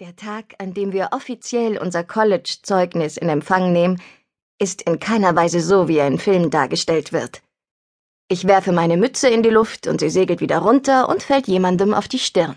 [0.00, 4.00] Der Tag, an dem wir offiziell unser College-Zeugnis in Empfang nehmen,
[4.58, 7.42] ist in keiner Weise so, wie er in Filmen dargestellt wird.
[8.26, 11.92] Ich werfe meine Mütze in die Luft und sie segelt wieder runter und fällt jemandem
[11.92, 12.56] auf die Stirn.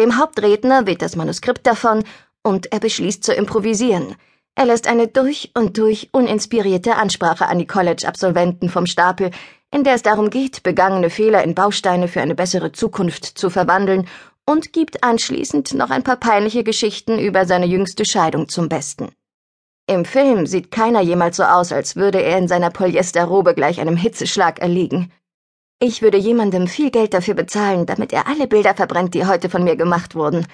[0.00, 2.02] Dem Hauptredner weht das Manuskript davon
[2.42, 4.16] und er beschließt zu improvisieren.
[4.56, 9.30] Er lässt eine durch und durch uninspirierte Ansprache an die College-Absolventen vom Stapel,
[9.70, 14.08] in der es darum geht, begangene Fehler in Bausteine für eine bessere Zukunft zu verwandeln
[14.50, 19.12] und gibt anschließend noch ein paar peinliche Geschichten über seine jüngste Scheidung zum Besten.
[19.86, 23.96] Im Film sieht keiner jemals so aus, als würde er in seiner Polyesterrobe gleich einem
[23.96, 25.12] Hitzeschlag erliegen.
[25.80, 29.62] Ich würde jemandem viel Geld dafür bezahlen, damit er alle Bilder verbrennt, die heute von
[29.62, 30.46] mir gemacht wurden.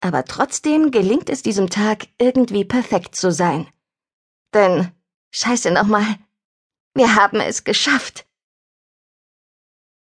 [0.00, 3.68] Aber trotzdem gelingt es diesem Tag, irgendwie perfekt zu sein.
[4.54, 4.90] Denn,
[5.32, 6.16] scheiße nochmal,
[6.94, 8.26] wir haben es geschafft.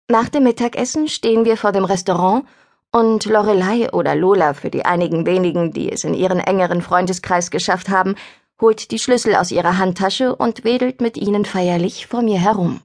[0.09, 2.47] Nach dem Mittagessen stehen wir vor dem Restaurant
[2.93, 7.89] und Lorelei oder Lola für die einigen wenigen, die es in ihren engeren Freundeskreis geschafft
[7.89, 8.17] haben,
[8.61, 12.81] holt die Schlüssel aus ihrer Handtasche und wedelt mit ihnen feierlich vor mir herum.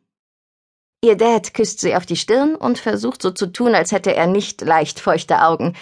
[1.03, 4.27] Ihr Dad küsst sie auf die Stirn und versucht so zu tun, als hätte er
[4.27, 5.75] nicht leicht feuchte Augen.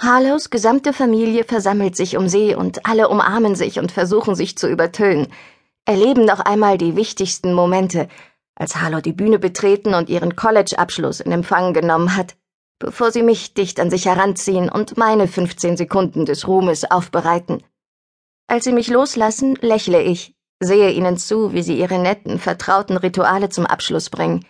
[0.00, 4.68] Harlows gesamte Familie versammelt sich um sie und alle umarmen sich und versuchen sich zu
[4.68, 5.28] übertönen,
[5.86, 8.08] erleben noch einmal die wichtigsten Momente,
[8.54, 12.36] als Harlow die Bühne betreten und ihren College-Abschluss in Empfang genommen hat
[12.78, 17.62] bevor sie mich dicht an sich heranziehen und meine 15 Sekunden des Ruhmes aufbereiten.
[18.46, 23.48] Als sie mich loslassen, lächle ich, sehe ihnen zu, wie sie ihre netten, vertrauten Rituale
[23.48, 24.44] zum Abschluss bringen.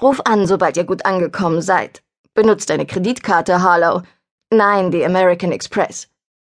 [0.00, 2.02] Ruf an, sobald ihr gut angekommen seid.
[2.34, 4.02] Benutzt deine Kreditkarte, Harlow.
[4.50, 6.08] Nein, die American Express.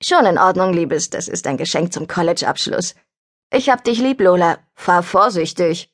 [0.02, 2.94] Schon in Ordnung, Liebes, das ist ein Geschenk zum College-Abschluss.
[3.50, 4.58] Ich hab dich lieb, Lola.
[4.74, 5.93] Fahr vorsichtig.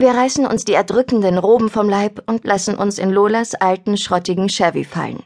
[0.00, 4.48] Wir reißen uns die erdrückenden Roben vom Leib und lassen uns in Lolas alten, schrottigen
[4.48, 5.24] Chevy fallen.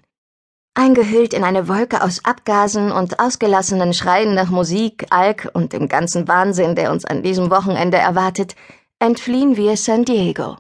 [0.75, 6.27] Eingehüllt in eine Wolke aus Abgasen und ausgelassenen Schreien nach Musik, Alk und dem ganzen
[6.27, 8.57] Wahnsinn, der uns an diesem Wochenende erwartet,
[8.99, 10.57] entfliehen wir San Diego.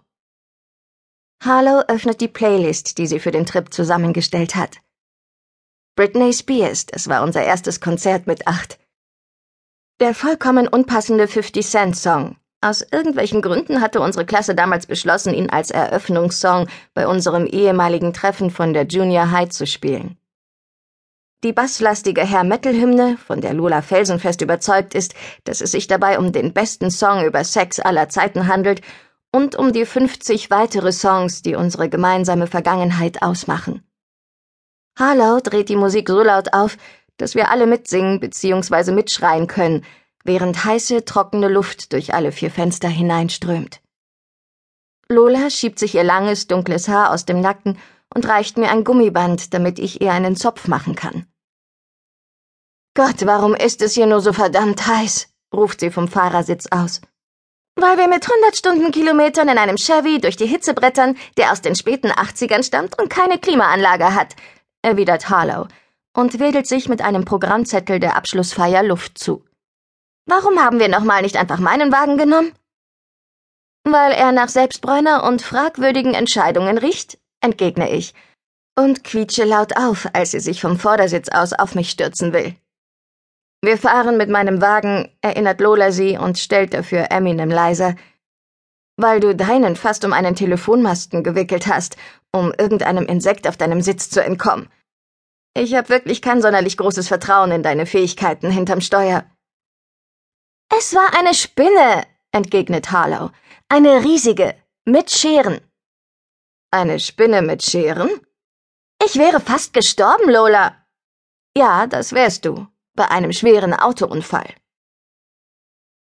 [1.42, 4.82] Harlow öffnet die Playlist, die sie für den Trip zusammengestellt hat.
[5.96, 8.78] Britney Spears, das war unser erstes Konzert mit acht.
[10.00, 15.50] Der vollkommen unpassende 50 Cent Song, aus irgendwelchen Gründen hatte unsere Klasse damals beschlossen, ihn
[15.50, 20.16] als Eröffnungssong bei unserem ehemaligen Treffen von der Junior High zu spielen.
[21.44, 26.30] Die basslastige Herr Metal-Hymne, von der Lola felsenfest überzeugt ist, dass es sich dabei um
[26.30, 28.80] den besten Song über Sex aller Zeiten handelt
[29.32, 33.82] und um die 50 weitere Songs, die unsere gemeinsame Vergangenheit ausmachen.
[34.96, 36.76] Harlow dreht die Musik so laut auf,
[37.16, 38.92] dass wir alle mitsingen bzw.
[38.92, 39.84] mitschreien können,
[40.24, 43.80] während heiße, trockene Luft durch alle vier Fenster hineinströmt.
[45.08, 47.78] Lola schiebt sich ihr langes, dunkles Haar aus dem Nacken
[48.14, 51.26] und reicht mir ein Gummiband, damit ich ihr einen Zopf machen kann.
[52.94, 55.28] Gott, warum ist es hier nur so verdammt heiß?
[55.54, 57.00] ruft sie vom Fahrersitz aus.
[57.74, 61.74] Weil wir mit 100 Stundenkilometern in einem Chevy durch die Hitze brettern, der aus den
[61.74, 64.36] späten 80ern stammt und keine Klimaanlage hat,
[64.82, 65.68] erwidert Harlow
[66.14, 69.42] und wedelt sich mit einem Programmzettel der Abschlussfeier Luft zu.
[70.26, 72.52] Warum haben wir nochmal nicht einfach meinen Wagen genommen?
[73.84, 78.14] Weil er nach Selbstbräuner und fragwürdigen Entscheidungen riecht, entgegne ich
[78.78, 82.54] und quietsche laut auf, als sie sich vom Vordersitz aus auf mich stürzen will.
[83.64, 87.94] Wir fahren mit meinem Wagen, erinnert Lola sie und stellt dafür Eminem leiser,
[88.96, 91.96] weil du deinen fast um einen Telefonmasten gewickelt hast,
[92.32, 94.68] um irgendeinem Insekt auf deinem Sitz zu entkommen.
[95.54, 99.24] Ich hab wirklich kein sonderlich großes Vertrauen in deine Fähigkeiten hinterm Steuer.
[100.74, 103.30] Es war eine Spinne, entgegnet Harlow.
[103.68, 104.54] Eine riesige,
[104.86, 105.60] mit Scheren.
[106.70, 108.08] Eine Spinne mit Scheren?
[109.04, 110.74] Ich wäre fast gestorben, Lola.
[111.54, 114.48] Ja, das wärst du, bei einem schweren Autounfall.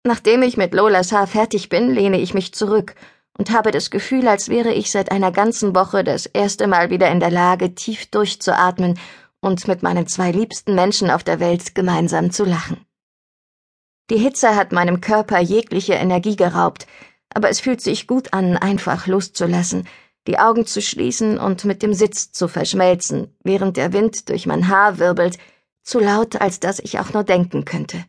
[0.06, 2.96] Nachdem ich mit Lolas Haar fertig bin, lehne ich mich zurück
[3.38, 7.12] und habe das Gefühl, als wäre ich seit einer ganzen Woche das erste Mal wieder
[7.12, 8.98] in der Lage, tief durchzuatmen
[9.42, 12.86] und mit meinen zwei liebsten Menschen auf der Welt gemeinsam zu lachen.
[14.12, 16.86] Die Hitze hat meinem Körper jegliche Energie geraubt,
[17.34, 19.88] aber es fühlt sich gut an, einfach loszulassen,
[20.28, 24.68] die Augen zu schließen und mit dem Sitz zu verschmelzen, während der Wind durch mein
[24.68, 25.38] Haar wirbelt,
[25.82, 28.04] zu laut, als dass ich auch nur denken könnte.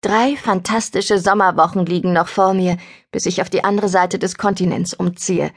[0.00, 2.76] Drei fantastische Sommerwochen liegen noch vor mir,
[3.12, 5.52] bis ich auf die andere Seite des Kontinents umziehe,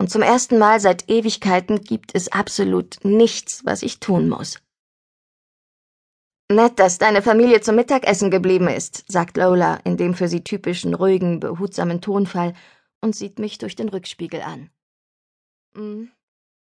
[0.00, 4.58] und zum ersten Mal seit Ewigkeiten gibt es absolut nichts, was ich tun muss.
[6.50, 10.94] Nett, dass deine Familie zum Mittagessen geblieben ist, sagt Lola in dem für sie typischen,
[10.94, 12.54] ruhigen, behutsamen Tonfall
[13.02, 14.70] und sieht mich durch den Rückspiegel an.
[15.74, 16.04] Mm,